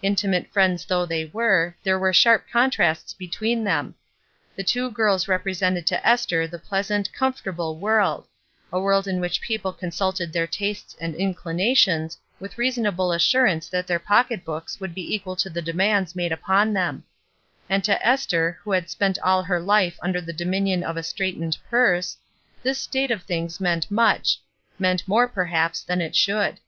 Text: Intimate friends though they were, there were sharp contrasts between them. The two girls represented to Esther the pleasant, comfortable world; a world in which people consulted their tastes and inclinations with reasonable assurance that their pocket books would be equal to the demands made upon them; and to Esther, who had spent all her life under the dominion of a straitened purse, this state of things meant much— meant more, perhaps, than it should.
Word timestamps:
Intimate 0.00 0.46
friends 0.52 0.84
though 0.84 1.04
they 1.04 1.24
were, 1.24 1.74
there 1.82 1.98
were 1.98 2.12
sharp 2.12 2.44
contrasts 2.48 3.12
between 3.14 3.64
them. 3.64 3.96
The 4.54 4.62
two 4.62 4.92
girls 4.92 5.26
represented 5.26 5.88
to 5.88 6.06
Esther 6.06 6.46
the 6.46 6.60
pleasant, 6.60 7.12
comfortable 7.12 7.76
world; 7.76 8.28
a 8.72 8.78
world 8.78 9.08
in 9.08 9.18
which 9.20 9.40
people 9.40 9.72
consulted 9.72 10.32
their 10.32 10.46
tastes 10.46 10.94
and 11.00 11.16
inclinations 11.16 12.16
with 12.38 12.58
reasonable 12.58 13.10
assurance 13.10 13.68
that 13.70 13.88
their 13.88 13.98
pocket 13.98 14.44
books 14.44 14.78
would 14.78 14.94
be 14.94 15.16
equal 15.16 15.34
to 15.34 15.50
the 15.50 15.60
demands 15.60 16.14
made 16.14 16.30
upon 16.30 16.72
them; 16.72 17.02
and 17.68 17.82
to 17.82 18.06
Esther, 18.06 18.60
who 18.62 18.70
had 18.70 18.88
spent 18.88 19.18
all 19.18 19.42
her 19.42 19.58
life 19.58 19.98
under 20.00 20.20
the 20.20 20.32
dominion 20.32 20.84
of 20.84 20.96
a 20.96 21.02
straitened 21.02 21.58
purse, 21.68 22.16
this 22.62 22.78
state 22.78 23.10
of 23.10 23.24
things 23.24 23.58
meant 23.58 23.90
much— 23.90 24.38
meant 24.78 25.02
more, 25.08 25.26
perhaps, 25.26 25.82
than 25.82 26.00
it 26.00 26.14
should. 26.14 26.60